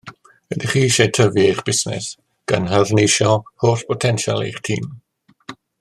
[0.53, 2.07] Ydych chi eisiau tyfu eich busnes
[2.53, 4.89] gan harneisio holl botensial eich tîm?